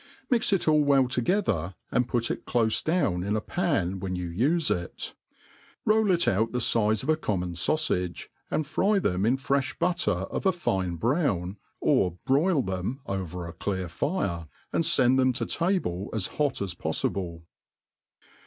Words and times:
Mix 0.31 0.51
it 0.51 0.67
all 0.67 0.83
well 0.83 1.07
together,, 1.07 1.75
and 1.91 2.07
put 2.07 2.31
it 2.31 2.47
dole 2.47 2.69
down 2.83 3.21
in 3.23 3.35
a 3.35 3.39
pan 3.39 3.99
when 3.99 4.15
you*ure 4.15 4.55
it; 4.57 5.13
roll 5.85 6.09
it 6.09 6.27
out 6.27 6.51
the 6.53 6.57
fize 6.57 7.03
of 7.03 7.09
a 7.09 7.15
common 7.15 7.53
faufage^ 7.53 8.25
and 8.49 8.65
fry 8.65 8.97
them 8.97 9.27
in 9.27 9.37
frefh 9.37 9.77
butter 9.77 10.09
of 10.11 10.47
a 10.47 10.51
fine 10.51 10.95
brown, 10.95 11.57
or 11.79 12.17
broil 12.25 12.63
theu^ 12.63 12.97
over 13.05 13.45
a 13.45 13.53
clear 13.53 13.87
fire, 13.87 14.47
and 14.73 14.87
fend 14.87 15.19
them 15.19 15.33
to 15.33 15.45
table 15.45 16.09
as 16.15 16.25
hot 16.41 16.63
as 16.63 16.73
poffible. 16.73 17.43